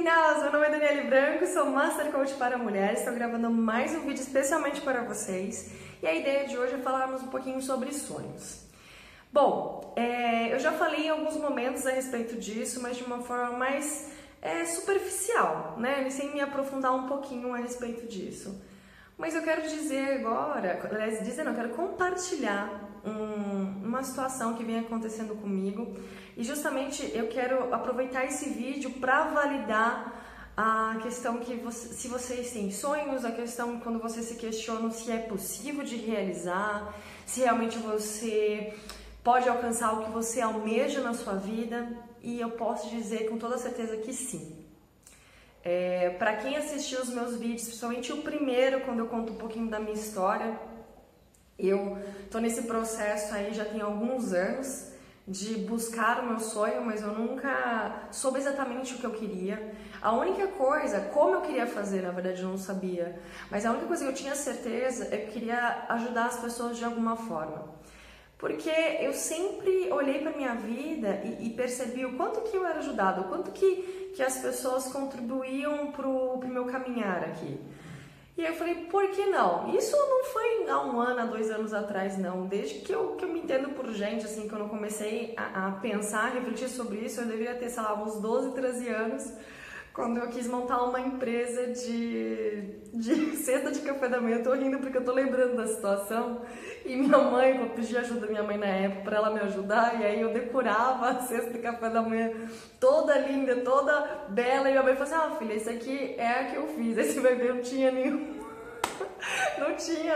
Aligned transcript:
meninas! 0.00 0.42
Meu 0.42 0.52
nome 0.52 0.66
é 0.66 0.70
Daniele 0.70 1.08
Branco, 1.08 1.46
sou 1.46 1.66
Master 1.66 2.10
Coach 2.10 2.32
para 2.34 2.56
Mulheres. 2.56 3.00
Estou 3.00 3.14
gravando 3.14 3.50
mais 3.50 3.94
um 3.94 4.00
vídeo 4.00 4.22
especialmente 4.22 4.80
para 4.80 5.02
vocês. 5.02 5.72
E 6.02 6.06
a 6.06 6.14
ideia 6.14 6.48
de 6.48 6.56
hoje 6.56 6.76
é 6.76 6.78
falarmos 6.78 7.22
um 7.22 7.26
pouquinho 7.26 7.60
sobre 7.60 7.92
sonhos. 7.92 8.64
Bom, 9.30 9.92
é, 9.96 10.54
eu 10.54 10.58
já 10.58 10.72
falei 10.72 11.06
em 11.06 11.10
alguns 11.10 11.36
momentos 11.36 11.86
a 11.86 11.90
respeito 11.90 12.36
disso, 12.36 12.80
mas 12.80 12.96
de 12.96 13.04
uma 13.04 13.18
forma 13.18 13.58
mais 13.58 14.10
é, 14.40 14.64
superficial, 14.64 15.76
né? 15.76 16.08
Sem 16.08 16.32
me 16.32 16.40
aprofundar 16.40 16.94
um 16.94 17.06
pouquinho 17.06 17.52
a 17.52 17.58
respeito 17.58 18.06
disso. 18.06 18.58
Mas 19.20 19.34
eu 19.34 19.42
quero 19.42 19.60
dizer 19.68 20.14
agora, 20.14 20.80
aliás, 20.90 21.22
dizer 21.22 21.44
não, 21.44 21.52
eu 21.52 21.56
quero 21.56 21.74
compartilhar 21.74 23.02
um, 23.04 23.86
uma 23.86 24.02
situação 24.02 24.54
que 24.54 24.64
vem 24.64 24.78
acontecendo 24.78 25.34
comigo 25.34 25.94
e 26.38 26.42
justamente 26.42 27.12
eu 27.14 27.28
quero 27.28 27.72
aproveitar 27.72 28.24
esse 28.24 28.48
vídeo 28.48 28.92
para 28.92 29.24
validar 29.24 30.54
a 30.56 30.98
questão 31.02 31.36
que 31.36 31.54
você, 31.56 31.88
se 31.88 32.08
vocês 32.08 32.50
têm 32.50 32.70
sonhos, 32.70 33.22
a 33.26 33.30
questão 33.30 33.78
quando 33.80 33.98
você 33.98 34.22
se 34.22 34.36
questiona 34.36 34.90
se 34.90 35.12
é 35.12 35.18
possível 35.18 35.84
de 35.84 35.96
realizar, 35.96 36.94
se 37.26 37.40
realmente 37.40 37.76
você 37.76 38.72
pode 39.22 39.46
alcançar 39.50 39.92
o 39.92 40.04
que 40.04 40.10
você 40.10 40.40
almeja 40.40 41.02
na 41.02 41.12
sua 41.12 41.34
vida 41.34 41.94
e 42.22 42.40
eu 42.40 42.52
posso 42.52 42.88
dizer 42.88 43.28
com 43.28 43.36
toda 43.36 43.58
certeza 43.58 43.98
que 43.98 44.14
sim. 44.14 44.59
É, 45.62 46.10
para 46.18 46.36
quem 46.36 46.56
assistiu 46.56 47.00
os 47.00 47.10
meus 47.10 47.36
vídeos, 47.36 47.64
principalmente 47.64 48.12
o 48.12 48.22
primeiro, 48.22 48.80
quando 48.80 49.00
eu 49.00 49.06
conto 49.06 49.32
um 49.32 49.36
pouquinho 49.36 49.68
da 49.68 49.78
minha 49.78 49.92
história, 49.92 50.58
eu 51.58 51.98
tô 52.30 52.38
nesse 52.38 52.62
processo 52.62 53.34
aí 53.34 53.52
já 53.52 53.64
tem 53.64 53.80
alguns 53.80 54.32
anos 54.32 54.90
de 55.28 55.54
buscar 55.58 56.20
o 56.20 56.26
meu 56.26 56.40
sonho, 56.40 56.84
mas 56.84 57.02
eu 57.02 57.12
nunca 57.12 58.08
soube 58.10 58.38
exatamente 58.38 58.94
o 58.94 58.98
que 58.98 59.04
eu 59.04 59.12
queria. 59.12 59.74
A 60.00 60.12
única 60.12 60.48
coisa, 60.48 61.00
como 61.12 61.34
eu 61.34 61.40
queria 61.42 61.66
fazer, 61.66 62.02
na 62.02 62.10
verdade 62.10 62.42
eu 62.42 62.48
não 62.48 62.58
sabia, 62.58 63.20
mas 63.50 63.66
a 63.66 63.70
única 63.70 63.86
coisa 63.86 64.04
que 64.04 64.10
eu 64.10 64.14
tinha 64.14 64.34
certeza 64.34 65.14
é 65.14 65.18
que 65.18 65.28
eu 65.28 65.32
queria 65.32 65.84
ajudar 65.90 66.26
as 66.26 66.40
pessoas 66.40 66.78
de 66.78 66.84
alguma 66.84 67.16
forma. 67.16 67.79
Porque 68.40 68.70
eu 69.00 69.12
sempre 69.12 69.92
olhei 69.92 70.20
para 70.20 70.32
minha 70.32 70.54
vida 70.54 71.20
e, 71.22 71.46
e, 71.46 71.50
percebi 71.50 72.06
o 72.06 72.16
quanto 72.16 72.40
que 72.40 72.56
eu 72.56 72.64
era 72.64 72.78
ajudado, 72.78 73.20
o 73.20 73.24
quanto 73.24 73.50
que, 73.50 74.12
que 74.16 74.22
as 74.22 74.38
pessoas 74.38 74.90
contribuíam 74.90 75.92
para 75.92 76.08
o 76.08 76.40
meu 76.48 76.64
caminhar 76.64 77.22
aqui. 77.22 77.60
E 78.38 78.42
eu 78.42 78.54
falei, 78.54 78.86
por 78.86 79.10
que 79.10 79.26
não? 79.26 79.74
Isso 79.76 79.94
não 79.94 80.24
foi 80.24 80.70
há 80.70 80.80
um 80.80 80.98
ano, 80.98 81.20
há 81.20 81.26
dois 81.26 81.50
anos 81.50 81.74
atrás, 81.74 82.16
não. 82.16 82.46
Desde 82.46 82.76
que 82.76 82.90
eu, 82.90 83.14
que 83.16 83.26
eu 83.26 83.28
me 83.28 83.40
entendo 83.40 83.74
por 83.74 83.92
gente, 83.92 84.24
assim, 84.24 84.48
quando 84.48 84.62
eu 84.62 84.68
comecei 84.70 85.34
a, 85.36 85.66
a 85.66 85.72
pensar, 85.72 86.32
refletir 86.32 86.70
sobre 86.70 87.00
isso, 87.00 87.20
eu 87.20 87.26
deveria 87.26 87.54
ter, 87.56 87.68
sei 87.68 87.82
lá, 87.82 88.02
uns 88.02 88.18
12, 88.22 88.54
13 88.54 88.88
anos 88.88 89.32
quando 89.92 90.18
eu 90.18 90.28
quis 90.28 90.46
montar 90.46 90.82
uma 90.82 91.00
empresa 91.00 91.66
de, 91.68 92.62
de 92.94 93.36
cesta 93.38 93.70
de 93.70 93.80
café 93.80 94.08
da 94.08 94.20
manhã. 94.20 94.36
Eu 94.36 94.42
tô 94.44 94.52
rindo 94.52 94.78
porque 94.78 94.98
eu 94.98 95.04
tô 95.04 95.12
lembrando 95.12 95.56
da 95.56 95.66
situação. 95.66 96.42
E 96.84 96.96
minha 96.96 97.18
mãe, 97.18 97.58
eu 97.58 97.70
pedi 97.70 97.96
ajuda 97.96 98.20
da 98.20 98.26
minha 98.26 98.42
mãe 98.42 98.56
na 98.56 98.66
época 98.66 99.02
para 99.02 99.16
ela 99.16 99.30
me 99.30 99.40
ajudar. 99.40 100.00
E 100.00 100.04
aí 100.04 100.20
eu 100.20 100.32
decorava 100.32 101.10
a 101.10 101.20
cesta 101.20 101.50
de 101.50 101.58
café 101.58 101.90
da 101.90 102.02
manhã 102.02 102.30
toda 102.78 103.18
linda, 103.18 103.56
toda 103.56 104.26
bela. 104.28 104.68
E 104.68 104.72
minha 104.72 104.82
mãe 104.82 104.94
falou 104.94 105.12
assim: 105.12 105.34
Ah, 105.34 105.36
filha, 105.38 105.54
isso 105.54 105.70
aqui 105.70 106.14
é 106.16 106.28
a 106.28 106.44
que 106.44 106.56
eu 106.56 106.68
fiz. 106.68 107.14
Vai 107.20 107.34
ver, 107.34 107.54
não 107.54 107.62
tinha 107.62 107.90
nenhum 107.90 108.39
não 109.58 109.74
tinha 109.74 110.14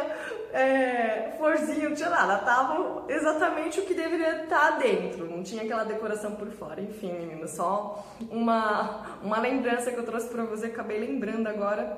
é, 0.52 1.34
florzinha, 1.36 1.88
não 1.88 1.96
tinha 1.96 2.10
nada. 2.10 2.38
Tava 2.38 3.04
exatamente 3.08 3.80
o 3.80 3.84
que 3.84 3.94
deveria 3.94 4.44
estar 4.44 4.78
dentro. 4.78 5.28
Não 5.28 5.42
tinha 5.42 5.62
aquela 5.62 5.84
decoração 5.84 6.36
por 6.36 6.50
fora. 6.50 6.80
Enfim, 6.80 7.12
menina, 7.12 7.46
só 7.46 8.06
uma, 8.30 9.18
uma 9.22 9.38
lembrança 9.38 9.90
que 9.90 9.98
eu 9.98 10.04
trouxe 10.04 10.28
pra 10.28 10.44
você. 10.44 10.66
Acabei 10.66 10.98
lembrando 10.98 11.48
agora, 11.48 11.96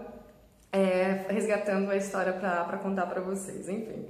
é, 0.72 1.26
resgatando 1.28 1.90
a 1.90 1.96
história 1.96 2.32
pra, 2.32 2.64
pra 2.64 2.78
contar 2.78 3.06
pra 3.06 3.20
vocês. 3.20 3.68
Enfim. 3.68 4.06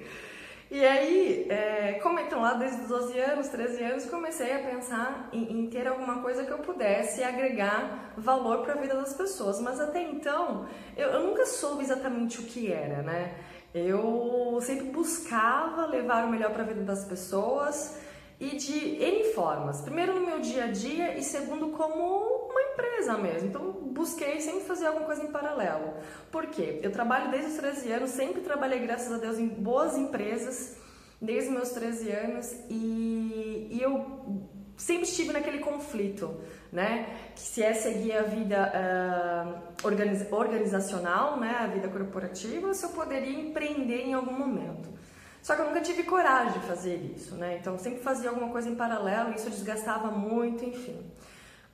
E 0.69 0.84
aí, 0.84 1.47
é, 1.49 2.00
como 2.03 2.19
então 2.19 2.43
lá 2.43 2.54
desde 2.54 2.82
os 2.82 2.88
12 2.88 3.19
anos, 3.21 3.49
13 3.49 3.82
anos, 3.84 4.06
comecei 4.06 4.53
a 4.53 4.59
pensar 4.59 5.28
em, 5.32 5.60
em 5.60 5.71
ter 5.71 5.87
alguma 5.87 6.21
coisa 6.21 6.44
que 6.44 6.50
eu 6.50 6.59
pudesse 6.59 7.22
agregar 7.22 8.12
valor 8.16 8.65
para 8.65 8.75
a 8.75 8.77
vida 8.77 8.97
das 8.97 9.15
pessoas. 9.15 9.60
Mas 9.60 9.81
até 9.81 10.03
então, 10.03 10.66
eu, 10.97 11.09
eu 11.10 11.27
nunca 11.28 11.47
soube 11.47 11.84
exatamente 11.84 12.41
o 12.41 12.44
que 12.44 12.72
era, 12.72 13.00
né? 13.03 13.37
Eu 13.72 14.59
sempre 14.60 14.87
buscava 14.87 15.87
levar 15.87 16.25
o 16.25 16.31
melhor 16.31 16.50
para 16.53 16.62
a 16.62 16.66
vida 16.66 16.83
das 16.83 17.04
pessoas 17.04 18.00
e 18.41 18.56
de 18.56 19.03
N 19.03 19.33
formas. 19.34 19.81
Primeiro 19.83 20.15
no 20.15 20.27
meu 20.27 20.41
dia 20.41 20.65
a 20.65 20.71
dia 20.72 21.16
e 21.16 21.22
segundo 21.22 21.69
como 21.69 22.35
empresa 22.76 23.16
mesmo. 23.16 23.48
Então 23.48 23.72
busquei 23.72 24.41
sempre 24.41 24.64
fazer 24.64 24.87
alguma 24.87 25.06
coisa 25.06 25.22
em 25.22 25.32
paralelo. 25.32 25.94
Por 26.31 26.47
quê? 26.47 26.81
Eu 26.82 26.92
trabalho 26.92 27.31
desde 27.31 27.50
os 27.50 27.56
13 27.56 27.92
anos, 27.92 28.10
sempre 28.10 28.42
trabalhei, 28.42 28.81
graças 28.81 29.10
a 29.12 29.16
Deus, 29.16 29.38
em 29.38 29.48
boas 29.48 29.97
empresas 29.97 30.76
desde 31.20 31.50
meus 31.50 31.70
13 31.70 32.10
anos 32.10 32.54
e, 32.69 33.69
e 33.70 33.78
eu 33.81 34.47
sempre 34.76 35.04
estive 35.04 35.32
naquele 35.32 35.60
conflito, 35.60 36.38
né? 36.70 37.31
Que 37.34 37.41
se 37.41 37.62
é 37.62 37.72
seguir 37.72 38.12
a 38.12 38.22
vida 38.22 38.70
uh, 38.75 39.86
organiz 39.86 40.31
organizacional, 40.31 41.41
né? 41.41 41.56
A 41.60 41.66
vida 41.66 41.88
corporativa, 41.88 42.72
se 42.75 42.84
eu 42.84 42.91
poderia 42.91 43.41
empreender 43.41 44.03
em 44.03 44.12
algum 44.12 44.32
momento. 44.32 44.91
Só 45.42 45.54
que 45.54 45.62
eu 45.62 45.66
nunca 45.66 45.81
tive 45.81 46.03
coragem 46.03 46.60
de 46.60 46.66
fazer 46.66 46.97
isso, 47.16 47.36
né? 47.36 47.56
Então 47.60 47.78
sempre 47.78 48.00
fazia 48.00 48.28
alguma 48.28 48.50
coisa 48.50 48.69
em 48.69 48.75
paralelo, 48.75 49.32
isso 49.34 49.48
desgastava 49.48 50.10
muito, 50.10 50.65
enfim. 50.65 50.98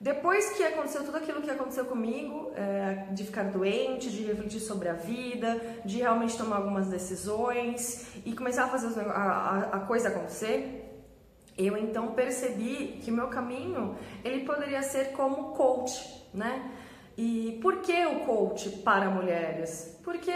Depois 0.02 0.50
que 0.54 0.64
aconteceu 0.64 1.04
tudo 1.04 1.16
aquilo 1.16 1.40
que 1.40 1.48
aconteceu 1.48 1.84
comigo, 1.84 2.50
é, 2.56 3.06
de 3.12 3.22
ficar 3.22 3.44
doente, 3.44 4.10
de 4.10 4.24
refletir 4.24 4.58
sobre 4.58 4.88
a 4.88 4.94
vida, 4.94 5.60
de 5.84 5.98
realmente 5.98 6.36
tomar 6.36 6.56
algumas 6.56 6.88
decisões 6.88 8.08
e 8.26 8.32
começar 8.34 8.64
a 8.64 8.68
fazer 8.68 9.00
a, 9.00 9.12
a, 9.12 9.58
a 9.76 9.80
coisa 9.80 10.08
acontecer, 10.08 11.06
eu 11.56 11.76
então 11.76 12.14
percebi 12.14 12.98
que 13.00 13.12
o 13.12 13.14
meu 13.14 13.28
caminho 13.28 13.96
ele 14.24 14.44
poderia 14.44 14.82
ser 14.82 15.12
como 15.12 15.52
coach, 15.52 16.26
né? 16.34 16.68
E 17.16 17.60
por 17.62 17.76
que 17.76 18.04
o 18.04 18.20
coach 18.26 18.70
para 18.78 19.08
mulheres? 19.08 20.00
Porque 20.02 20.32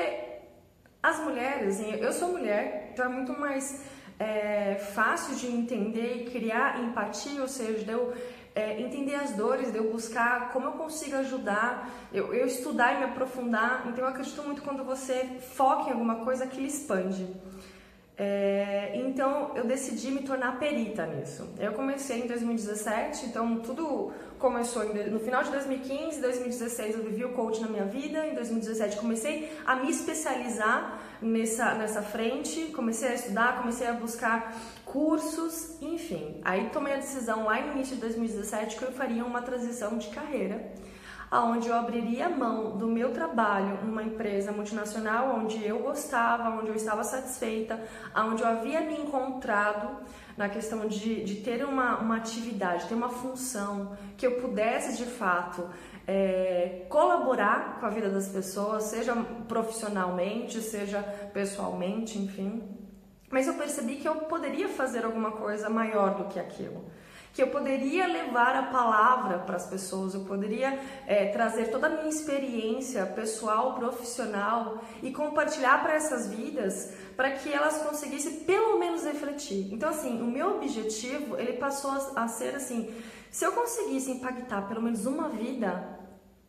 as 1.02 1.18
mulheres, 1.18 1.80
eu 1.80 2.12
sou 2.12 2.28
mulher, 2.28 2.90
então 2.92 3.06
é 3.06 3.08
muito 3.08 3.32
mais 3.32 3.84
é, 4.18 4.76
fácil 4.76 5.34
de 5.36 5.48
entender 5.48 6.22
e 6.22 6.30
criar 6.30 6.82
empatia, 6.84 7.40
ou 7.40 7.48
seja, 7.48 7.84
de 7.84 7.90
eu 7.90 8.14
é, 8.56 8.80
entender 8.80 9.14
as 9.14 9.32
dores, 9.32 9.70
de 9.70 9.76
eu 9.76 9.92
buscar 9.92 10.50
como 10.50 10.64
eu 10.64 10.72
consigo 10.72 11.16
ajudar, 11.16 11.90
eu, 12.10 12.32
eu 12.32 12.46
estudar 12.46 12.94
e 12.94 12.98
me 12.98 13.04
aprofundar. 13.04 13.84
Então 13.86 14.02
eu 14.02 14.08
acredito 14.08 14.42
muito 14.42 14.62
quando 14.62 14.82
você 14.82 15.38
foca 15.54 15.90
em 15.90 15.92
alguma 15.92 16.24
coisa 16.24 16.46
que 16.46 16.62
expande. 16.62 17.28
É, 18.18 18.92
então 18.94 19.52
eu 19.54 19.66
decidi 19.66 20.10
me 20.10 20.22
tornar 20.22 20.58
perita 20.58 21.04
nisso. 21.04 21.46
Eu 21.58 21.72
comecei 21.72 22.22
em 22.22 22.26
2017, 22.26 23.26
então 23.26 23.60
tudo 23.60 24.10
começou 24.38 24.84
no 24.84 25.20
final 25.20 25.42
de 25.42 25.50
2015, 25.50 26.22
2016 26.22 26.94
eu 26.94 27.02
vivi 27.02 27.24
o 27.26 27.32
coach 27.32 27.60
na 27.60 27.68
minha 27.68 27.84
vida, 27.84 28.26
em 28.26 28.34
2017 28.34 28.96
comecei 28.96 29.52
a 29.66 29.76
me 29.76 29.90
especializar 29.90 30.98
nessa, 31.20 31.74
nessa 31.74 32.00
frente, 32.00 32.72
comecei 32.72 33.08
a 33.08 33.14
estudar, 33.14 33.58
comecei 33.58 33.86
a 33.86 33.92
buscar 33.92 34.56
cursos, 34.86 35.76
enfim. 35.82 36.40
Aí 36.42 36.70
tomei 36.70 36.94
a 36.94 36.96
decisão 36.96 37.44
lá 37.44 37.60
no 37.60 37.72
início 37.72 37.96
de 37.96 38.00
2017 38.00 38.76
que 38.76 38.84
eu 38.84 38.92
faria 38.92 39.26
uma 39.26 39.42
transição 39.42 39.98
de 39.98 40.08
carreira 40.08 40.72
aonde 41.30 41.68
eu 41.68 41.74
abriria 41.74 42.28
mão 42.28 42.76
do 42.76 42.86
meu 42.86 43.12
trabalho 43.12 43.84
numa 43.84 44.02
empresa 44.02 44.52
multinacional 44.52 45.36
onde 45.36 45.64
eu 45.64 45.80
gostava, 45.80 46.50
onde 46.50 46.68
eu 46.68 46.74
estava 46.74 47.02
satisfeita, 47.02 47.80
onde 48.14 48.42
eu 48.42 48.48
havia 48.48 48.80
me 48.80 48.94
encontrado 49.00 49.96
na 50.36 50.48
questão 50.48 50.86
de, 50.86 51.24
de 51.24 51.36
ter 51.36 51.64
uma, 51.64 51.98
uma 51.98 52.16
atividade, 52.16 52.86
ter 52.86 52.94
uma 52.94 53.08
função 53.08 53.96
que 54.16 54.26
eu 54.26 54.40
pudesse 54.40 54.96
de 54.96 55.06
fato 55.06 55.68
é, 56.06 56.86
colaborar 56.88 57.80
com 57.80 57.86
a 57.86 57.90
vida 57.90 58.08
das 58.08 58.28
pessoas, 58.28 58.84
seja 58.84 59.14
profissionalmente, 59.48 60.60
seja 60.60 61.02
pessoalmente, 61.32 62.18
enfim. 62.18 62.62
Mas 63.30 63.48
eu 63.48 63.54
percebi 63.54 63.96
que 63.96 64.06
eu 64.06 64.14
poderia 64.16 64.68
fazer 64.68 65.04
alguma 65.04 65.32
coisa 65.32 65.68
maior 65.68 66.14
do 66.14 66.24
que 66.26 66.38
aquilo 66.38 66.84
que 67.36 67.42
eu 67.42 67.48
poderia 67.48 68.06
levar 68.06 68.56
a 68.56 68.62
palavra 68.62 69.40
para 69.40 69.56
as 69.56 69.66
pessoas, 69.66 70.14
eu 70.14 70.22
poderia 70.22 70.80
é, 71.06 71.26
trazer 71.26 71.70
toda 71.70 71.86
a 71.86 71.90
minha 71.90 72.08
experiência 72.08 73.04
pessoal, 73.04 73.74
profissional 73.74 74.82
e 75.02 75.12
compartilhar 75.12 75.82
para 75.82 75.92
essas 75.92 76.28
vidas 76.28 76.94
para 77.14 77.32
que 77.32 77.52
elas 77.52 77.82
conseguissem 77.82 78.40
pelo 78.40 78.78
menos 78.78 79.04
refletir. 79.04 79.68
Então, 79.70 79.90
assim, 79.90 80.18
o 80.22 80.24
meu 80.24 80.56
objetivo 80.56 81.38
ele 81.38 81.52
passou 81.58 81.90
a, 82.16 82.26
ser 82.26 82.54
assim: 82.54 82.90
se 83.30 83.44
eu 83.44 83.52
conseguisse 83.52 84.10
impactar 84.10 84.62
pelo 84.62 84.80
menos 84.80 85.04
uma 85.04 85.28
vida, 85.28 85.86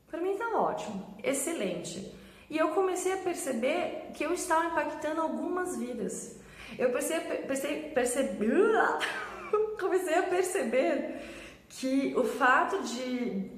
para 0.10 0.22
mim 0.22 0.38
tá 0.38 0.58
ótimo, 0.58 1.18
excelente. 1.22 2.16
E 2.50 2.58
eu 2.58 2.70
comecei 2.70 3.12
a 3.12 3.18
perceber 3.18 4.12
que 4.14 4.24
eu 4.24 4.32
estava 4.32 4.68
impactando 4.68 5.20
algumas 5.20 5.76
vidas. 5.76 6.40
Eu 6.80 6.92
percebi, 6.94 7.46
percebi, 7.46 7.90
percebi 7.90 8.48
comecei 9.80 10.16
a 10.16 10.24
perceber 10.24 11.22
que 11.70 12.14
o 12.16 12.24
fato 12.24 12.82
de 12.84 13.58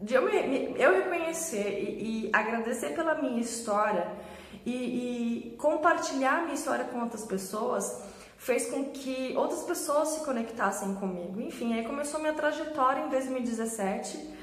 de 0.00 0.12
eu, 0.12 0.24
me, 0.24 0.74
eu 0.76 0.92
reconhecer 0.92 1.80
e, 1.80 2.26
e, 2.26 2.30
agradecer 2.32 2.90
pela 2.90 3.14
minha 3.14 3.40
história 3.40 4.12
e, 4.66 4.72
e 5.52 5.56
compartilhar 5.56 6.42
minha 6.42 6.54
história 6.54 6.84
com 6.84 7.00
outras 7.00 7.24
pessoas 7.24 8.02
fez 8.36 8.66
com 8.66 8.86
que 8.90 9.32
outras 9.36 9.62
pessoas 9.62 10.08
se 10.08 10.24
conectassem 10.24 10.94
comigo. 10.96 11.40
Enfim, 11.40 11.72
aí 11.72 11.84
começou 11.84 12.20
minha 12.20 12.34
trajetória 12.34 13.06
em 13.06 13.08
2017 13.08 14.34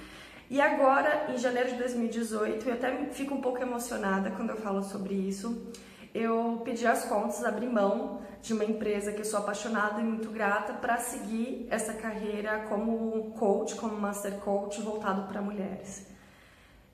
e 0.49 0.59
agora, 0.59 1.27
em 1.29 1.37
janeiro 1.37 1.69
de 1.69 1.75
2018, 1.75 2.67
eu 2.67 2.73
até 2.73 3.05
fico 3.11 3.33
um 3.33 3.41
pouco 3.41 3.61
emocionada 3.61 4.31
quando 4.31 4.49
eu 4.49 4.57
falo 4.57 4.83
sobre 4.83 5.13
isso. 5.13 5.71
Eu 6.13 6.61
pedi 6.65 6.85
as 6.85 7.05
contas, 7.05 7.43
abri 7.43 7.67
mão 7.67 8.21
de 8.41 8.53
uma 8.53 8.65
empresa 8.65 9.11
que 9.11 9.21
eu 9.21 9.25
sou 9.25 9.39
apaixonada 9.39 10.01
e 10.01 10.03
muito 10.03 10.29
grata 10.29 10.73
para 10.73 10.97
seguir 10.97 11.67
essa 11.69 11.93
carreira 11.93 12.65
como 12.67 13.31
coach, 13.37 13.75
como 13.75 13.95
master 13.95 14.33
coach 14.39 14.81
voltado 14.81 15.27
para 15.27 15.41
mulheres. 15.41 16.05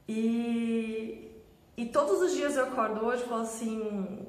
E, 0.07 1.31
e 1.75 1.85
todos 1.85 2.21
os 2.21 2.33
dias 2.33 2.55
eu 2.55 2.65
acordo 2.65 3.05
hoje 3.05 3.23
e 3.23 3.27
falo 3.27 3.41
assim, 3.41 4.25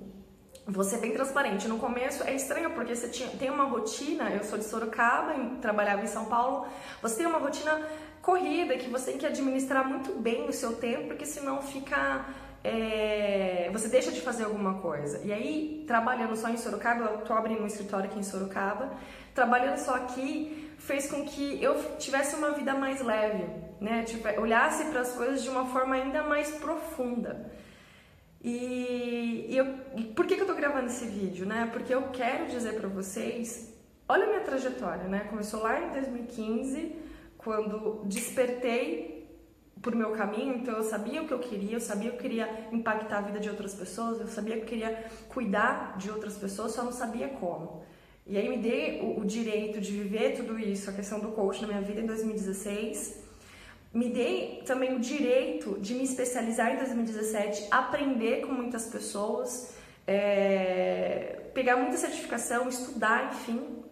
vou 0.67 0.85
ser 0.85 0.99
bem 0.99 1.13
transparente. 1.13 1.69
No 1.69 1.79
começo 1.79 2.23
é 2.25 2.35
estranho 2.35 2.71
porque 2.71 2.95
você 2.95 3.09
tinha, 3.09 3.29
tem 3.31 3.51
uma 3.51 3.65
rotina, 3.65 4.31
eu 4.31 4.45
sou 4.45 4.59
de 4.59 4.65
Sorocaba, 4.65 5.35
trabalhava 5.61 6.03
em 6.03 6.07
São 6.07 6.27
Paulo, 6.27 6.67
você 7.03 7.17
tem 7.17 7.27
uma 7.27 7.39
rotina 7.39 7.81
corrida 8.23 8.77
que 8.77 8.91
você 8.91 9.13
tem 9.13 9.19
que 9.19 9.27
administrar 9.27 9.89
muito 9.89 10.13
bem 10.13 10.49
o 10.49 10.53
seu 10.53 10.77
tempo, 10.77 11.09
porque 11.09 11.25
senão 11.25 11.63
fica. 11.63 12.27
É, 12.65 13.71
você 13.73 13.89
deixa 13.89 14.11
de 14.11 14.21
fazer 14.21 14.45
alguma 14.45 14.75
coisa. 14.81 15.21
E 15.25 15.33
aí, 15.33 15.85
trabalhando 15.87 16.37
só 16.37 16.49
em 16.49 16.57
Sorocaba, 16.57 17.05
eu 17.05 17.19
tô 17.19 17.33
abrindo 17.33 17.63
um 17.63 17.67
escritório 17.67 18.11
aqui 18.11 18.19
em 18.19 18.23
Sorocaba, 18.23 18.93
trabalhando 19.35 19.79
só 19.79 19.95
aqui 19.95 20.69
fez 20.79 21.11
com 21.11 21.25
que 21.25 21.63
eu 21.63 21.97
tivesse 21.99 22.37
uma 22.37 22.53
vida 22.53 22.75
mais 22.75 23.03
leve, 23.03 23.45
né? 23.81 24.05
Tipo, 24.05 24.29
olhasse 24.41 24.85
para 24.87 25.01
as 25.01 25.13
coisas 25.13 25.43
de 25.43 25.49
uma 25.49 25.67
forma 25.67 25.95
ainda 25.95 26.23
mais 26.23 26.51
profunda. 26.53 27.51
E, 28.43 29.47
e, 29.49 29.57
eu, 29.57 29.67
por 30.15 30.25
que, 30.27 30.37
que 30.37 30.43
eu 30.43 30.47
tô 30.47 30.55
gravando 30.55 30.87
esse 30.87 31.05
vídeo, 31.07 31.45
né? 31.45 31.69
Porque 31.73 31.93
eu 31.93 32.03
quero 32.11 32.47
dizer 32.47 32.75
para 32.75 32.89
vocês, 32.89 33.75
olha 34.09 34.25
a 34.25 34.29
minha 34.29 34.41
trajetória, 34.41 35.05
né? 35.05 35.27
Começou 35.29 35.63
lá 35.63 35.81
em 35.81 35.91
2015, 35.91 36.95
quando 37.37 38.03
despertei 38.05 39.18
por 39.83 39.95
meu 39.95 40.13
caminho, 40.13 40.57
então 40.57 40.75
eu 40.75 40.83
sabia 40.83 41.23
o 41.23 41.27
que 41.27 41.33
eu 41.33 41.39
queria, 41.39 41.77
eu 41.77 41.81
sabia 41.81 42.11
que 42.11 42.17
eu 42.17 42.21
queria 42.21 42.69
impactar 42.73 43.19
a 43.19 43.21
vida 43.23 43.41
de 43.41 43.49
outras 43.49 43.75
pessoas, 43.75 44.21
eu 44.21 44.27
sabia 44.27 44.57
que 44.57 44.63
eu 44.63 44.67
queria 44.67 45.05
cuidar 45.29 45.97
de 45.99 46.11
outras 46.11 46.37
pessoas, 46.37 46.73
só 46.73 46.83
não 46.83 46.93
sabia 46.93 47.29
como. 47.29 47.83
E 48.27 48.37
aí 48.37 48.49
me 48.49 48.59
dei 48.59 49.01
o, 49.01 49.21
o 49.21 49.25
direito 49.25 49.81
de 49.81 49.93
viver 49.93 50.37
tudo 50.37 50.59
isso, 50.59 50.91
a 50.91 50.93
questão 50.93 51.21
do 51.21 51.29
coach 51.29 51.63
na 51.63 51.69
minha 51.69 51.81
vida 51.81 52.01
em 52.01 52.07
2016 52.07 53.29
me 53.93 54.11
dei 54.11 54.63
também 54.67 54.95
o 54.95 55.01
direito 55.01 55.79
de 55.81 55.95
me 55.95 56.05
especializar 56.05 56.73
em 56.73 56.77
2017, 56.77 57.69
aprender 57.71 58.43
com 58.43 58.53
muitas 58.53 58.87
pessoas, 58.87 59.75
é, 60.07 61.51
pegar 61.55 61.77
muita 61.77 61.97
certificação, 61.97 62.69
estudar, 62.69 63.33
enfim. 63.33 63.83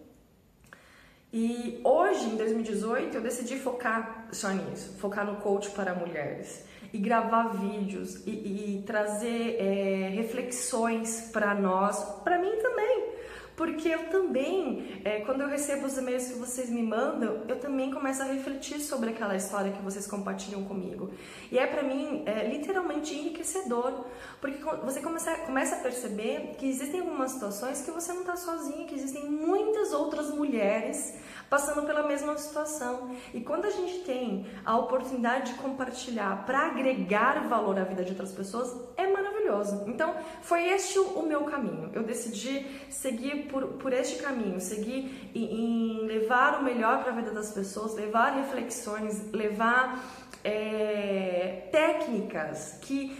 E 1.39 1.79
hoje, 1.83 2.29
em 2.29 2.35
2018, 2.35 3.17
eu 3.17 3.21
decidi 3.21 3.59
focar 3.59 4.27
só 4.31 4.49
nisso, 4.49 4.97
focar 4.97 5.23
no 5.23 5.35
coach 5.35 5.69
para 5.69 5.93
mulheres 5.93 6.65
e 6.91 6.97
gravar 6.97 7.49
vídeos 7.49 8.25
e, 8.25 8.31
e 8.31 8.83
trazer 8.87 9.55
é, 9.59 10.09
reflexões 10.15 11.29
para 11.31 11.53
nós, 11.53 12.03
para 12.23 12.39
mim 12.39 12.55
também, 12.59 13.09
porque 13.55 13.87
eu 13.87 14.09
também, 14.09 15.01
é, 15.05 15.19
quando 15.19 15.41
eu 15.41 15.47
recebo 15.47 15.85
os 15.85 15.95
e-mails 15.95 16.27
que 16.27 16.39
vocês 16.39 16.71
me 16.71 16.81
mandam, 16.81 17.43
eu 17.47 17.59
também 17.59 17.91
começo 17.91 18.23
a 18.23 18.25
refletir 18.25 18.79
sobre 18.79 19.11
aquela 19.11 19.35
história 19.35 19.71
que 19.71 19.81
vocês 19.83 20.07
compartilham 20.07 20.63
comigo. 20.63 21.11
E 21.51 21.59
é 21.59 21.67
para 21.67 21.83
mim 21.83 22.23
é, 22.25 22.47
literalmente 22.47 23.13
enriquecedor, 23.13 24.05
porque 24.41 24.57
você 24.83 25.01
começa, 25.01 25.35
começa 25.37 25.75
a 25.75 25.79
perceber 25.79 26.55
que 26.57 26.67
existem 26.67 27.01
algumas 27.01 27.31
situações 27.31 27.81
que 27.81 27.91
você 27.91 28.11
não 28.11 28.21
está 28.21 28.35
sozinha, 28.35 28.87
que 28.87 28.95
existem 28.95 29.29
muitas 29.29 29.93
outras 29.93 30.31
mulheres 30.31 31.13
passando 31.49 31.85
pela 31.85 32.03
mesma 32.03 32.37
situação. 32.37 33.15
E 33.33 33.41
quando 33.41 33.65
a 33.65 33.69
gente 33.69 33.99
tem 33.99 34.45
a 34.65 34.77
oportunidade 34.77 35.53
de 35.53 35.59
compartilhar 35.59 36.45
para 36.45 36.67
agregar 36.67 37.47
valor 37.47 37.79
à 37.79 37.83
vida 37.83 38.03
de 38.03 38.11
outras 38.11 38.31
pessoas, 38.31 38.75
é 38.95 39.07
maravilhoso. 39.07 39.83
Então, 39.87 40.15
foi 40.41 40.67
este 40.69 40.99
o 40.99 41.23
meu 41.23 41.43
caminho. 41.45 41.89
Eu 41.93 42.03
decidi 42.03 42.65
seguir 42.89 43.47
por, 43.47 43.63
por 43.73 43.93
este 43.93 44.21
caminho, 44.21 44.59
seguir 44.59 45.31
em, 45.33 46.05
levar 46.05 46.59
o 46.59 46.63
melhor 46.63 47.03
para 47.03 47.11
a 47.11 47.15
vida 47.15 47.31
das 47.31 47.51
pessoas, 47.51 47.95
levar 47.95 48.31
reflexões, 48.31 49.31
levar 49.31 50.03
é, 50.43 51.67
técnicas 51.71 52.77
que 52.81 53.17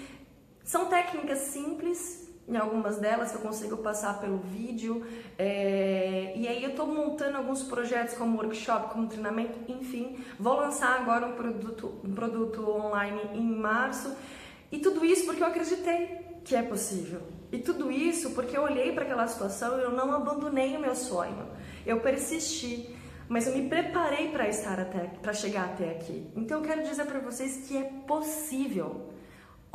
são 0.64 0.88
técnicas 0.88 1.40
simples 1.40 2.27
em 2.48 2.56
algumas 2.56 2.98
delas 2.98 3.32
que 3.32 3.38
eu 3.38 3.42
consigo 3.42 3.78
passar 3.78 4.20
pelo 4.20 4.38
vídeo. 4.38 5.06
É, 5.38 6.34
e 6.36 6.48
aí 6.48 6.64
eu 6.64 6.70
estou 6.70 6.88
montando 6.88 7.38
alguns 7.38 7.62
projetos 7.64 8.16
como 8.16 8.38
workshop, 8.38 8.94
como 8.94 9.08
treinamento, 9.08 9.60
enfim. 9.68 10.18
Vou 10.40 10.56
lançar 10.56 11.00
agora 11.00 11.28
um 11.28 11.34
produto, 11.34 12.00
um 12.04 12.14
produto 12.14 12.70
online 12.70 13.20
em 13.34 13.42
março. 13.42 14.16
E 14.72 14.80
tudo 14.80 15.04
isso 15.04 15.26
porque 15.26 15.44
eu 15.44 15.48
acreditei 15.48 16.26
que 16.44 16.56
é 16.56 16.64
possível. 16.64 17.22
E 17.52 17.58
tudo 17.60 17.92
isso 17.92 18.32
porque 18.32 18.58
eu 18.58 18.64
olhei 18.64 18.94
para 18.94 19.04
aquela 19.04 19.28
situação 19.28 19.80
e 19.80 19.84
eu 19.84 19.92
não 19.92 20.14
abandonei 20.14 20.76
o 20.78 20.80
meu 20.80 20.96
sonho. 20.96 21.46
Eu 21.86 22.00
persisti, 22.00 22.96
mas 23.28 23.48
eu 23.48 23.54
me 23.54 23.68
preparei 23.68 24.30
para 24.30 24.48
estar 24.48 24.80
até 24.80 25.00
para 25.22 25.34
chegar 25.34 25.66
até 25.66 25.92
aqui. 25.92 26.32
Então 26.36 26.60
eu 26.60 26.66
quero 26.66 26.84
dizer 26.84 27.06
para 27.06 27.20
vocês 27.20 27.68
que 27.68 27.78
é 27.78 27.84
possível. 27.84 29.17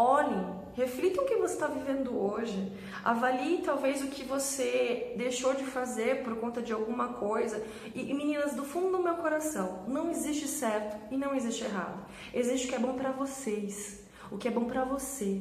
Olhem, 0.03 0.45
reflitam 0.75 1.23
o 1.23 1.27
que 1.29 1.37
você 1.37 1.55
está 1.55 1.69
vivendo 1.69 2.19
hoje, 2.19 2.73
avalie 3.05 3.63
talvez 3.63 4.03
o 4.03 4.09
que 4.09 4.25
você 4.25 5.15
deixou 5.17 5.55
de 5.55 5.65
fazer 5.65 6.25
por 6.25 6.35
conta 6.39 6.61
de 6.61 6.73
alguma 6.73 7.11
coisa. 7.15 7.65
E, 7.95 8.13
meninas, 8.13 8.53
do 8.55 8.65
fundo 8.65 8.97
do 8.97 9.03
meu 9.03 9.15
coração, 9.15 9.85
não 9.87 10.11
existe 10.11 10.49
certo 10.49 10.97
e 11.13 11.17
não 11.17 11.37
existe 11.37 11.63
errado. 11.63 12.05
Existe 12.35 12.67
o 12.67 12.71
que 12.71 12.75
é 12.75 12.81
bom 12.81 12.95
para 12.95 13.13
vocês, 13.13 14.03
o 14.29 14.37
que 14.37 14.49
é 14.49 14.51
bom 14.51 14.65
para 14.65 14.83
você. 14.83 15.41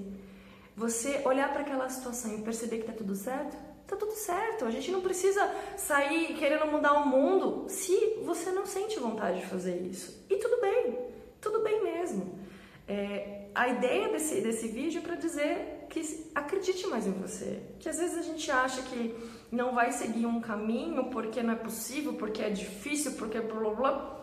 Você 0.77 1.23
olhar 1.25 1.51
para 1.51 1.61
aquela 1.61 1.89
situação 1.89 2.35
e 2.35 2.43
perceber 2.43 2.77
que 2.77 2.85
tá 2.85 2.93
tudo 2.93 3.15
certo, 3.15 3.57
tá 3.87 3.95
tudo 3.95 4.13
certo. 4.13 4.65
A 4.65 4.69
gente 4.69 4.91
não 4.91 5.01
precisa 5.01 5.43
sair 5.75 6.35
querendo 6.35 6.67
mudar 6.67 6.93
o 6.93 7.07
mundo 7.07 7.65
se 7.67 8.19
você 8.23 8.51
não 8.51 8.67
sente 8.67 8.99
vontade 8.99 9.39
de 9.39 9.47
fazer 9.47 9.81
isso. 9.81 10.23
E 10.29 10.35
tudo 10.35 10.61
bem, 10.61 10.99
tudo 11.41 11.61
bem 11.61 11.83
mesmo. 11.83 12.39
É, 12.87 13.40
a 13.53 13.68
ideia 13.68 14.10
desse, 14.10 14.41
desse 14.41 14.67
vídeo 14.67 15.00
é 15.00 15.01
para 15.01 15.15
dizer 15.15 15.86
que 15.89 16.31
acredite 16.34 16.88
mais 16.88 17.05
em 17.05 17.12
você. 17.12 17.62
Que 17.79 17.89
às 17.89 17.98
vezes 17.98 18.17
a 18.17 18.22
gente 18.22 18.50
acha 18.50 18.81
que 18.84 19.15
não 19.51 19.74
vai 19.75 19.91
seguir 19.91 20.25
um 20.25 20.39
caminho 20.39 21.10
porque 21.10 21.43
não 21.43 21.53
é 21.53 21.58
possível, 21.58 22.13
porque 22.13 22.41
é 22.41 22.50
difícil, 22.50 23.13
porque 23.13 23.39
blá 23.39 23.60
blá 23.60 23.74
blá. 23.74 24.22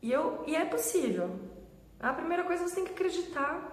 E, 0.00 0.10
eu, 0.10 0.42
e 0.46 0.54
é 0.54 0.64
possível. 0.64 1.38
A 2.00 2.12
primeira 2.12 2.44
coisa 2.44 2.66
você 2.66 2.76
tem 2.76 2.84
que 2.84 2.92
acreditar. 2.92 3.72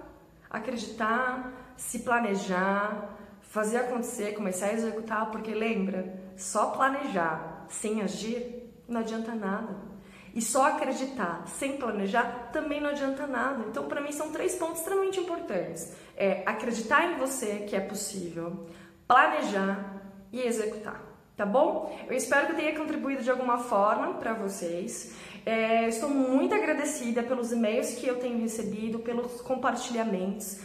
Acreditar, 0.50 1.74
se 1.78 2.00
planejar, 2.00 3.18
fazer 3.42 3.78
acontecer, 3.78 4.34
começar 4.34 4.68
a 4.68 4.74
executar, 4.74 5.32
porque 5.32 5.54
lembra, 5.54 6.22
só 6.36 6.72
planejar 6.72 7.66
sem 7.70 8.02
agir 8.02 8.62
não 8.92 9.00
adianta 9.00 9.34
nada. 9.34 9.91
E 10.34 10.42
só 10.42 10.68
acreditar 10.68 11.44
sem 11.48 11.78
planejar 11.78 12.50
também 12.54 12.80
não 12.80 12.90
adianta 12.90 13.28
nada. 13.28 13.66
Então, 13.68 13.88
para 13.88 14.00
mim, 14.00 14.12
são 14.12 14.32
três 14.32 14.56
pontos 14.56 14.80
extremamente 14.80 15.20
importantes: 15.20 15.94
é 16.16 16.44
acreditar 16.46 17.12
em 17.12 17.18
você 17.18 17.66
que 17.68 17.76
é 17.76 17.82
possível, 17.82 18.68
planejar 19.08 20.02
e 20.32 20.42
executar. 20.42 21.12
Tá 21.36 21.46
bom? 21.46 21.98
Eu 22.08 22.16
espero 22.16 22.48
que 22.48 22.54
tenha 22.54 22.78
contribuído 22.78 23.24
de 23.24 23.32
alguma 23.32 23.58
forma 23.58 24.14
para 24.16 24.34
vocês. 24.34 25.14
É, 25.46 25.88
estou 25.88 26.10
muito 26.10 26.54
agradecida 26.54 27.24
pelos 27.24 27.52
e-mails 27.52 27.96
que 27.96 28.06
eu 28.06 28.20
tenho 28.20 28.40
recebido, 28.40 29.00
pelos 29.00 29.42
compartilhamentos. 29.42 30.60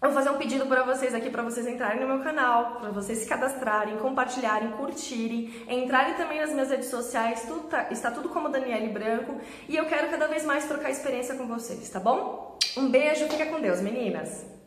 Vou 0.00 0.12
fazer 0.12 0.30
um 0.30 0.38
pedido 0.38 0.64
para 0.64 0.82
vocês 0.82 1.14
aqui, 1.14 1.28
para 1.28 1.42
vocês 1.42 1.66
entrarem 1.66 2.00
no 2.00 2.06
meu 2.06 2.24
canal, 2.24 2.76
para 2.80 2.90
vocês 2.90 3.18
se 3.18 3.26
cadastrarem, 3.26 3.98
compartilharem, 3.98 4.70
curtirem, 4.70 5.52
entrarem 5.68 6.14
também 6.14 6.40
nas 6.40 6.52
minhas 6.52 6.70
redes 6.70 6.88
sociais, 6.88 7.44
tudo 7.46 7.68
tá, 7.68 7.88
está 7.90 8.10
tudo 8.10 8.30
como 8.30 8.48
Daniele 8.48 8.88
Branco 8.88 9.38
e 9.68 9.76
eu 9.76 9.84
quero 9.84 10.08
cada 10.08 10.26
vez 10.26 10.42
mais 10.46 10.64
trocar 10.64 10.90
experiência 10.90 11.34
com 11.34 11.46
vocês, 11.46 11.90
tá 11.90 12.00
bom? 12.00 12.58
Um 12.78 12.90
beijo, 12.90 13.28
fica 13.28 13.44
com 13.44 13.60
Deus, 13.60 13.82
meninas! 13.82 14.59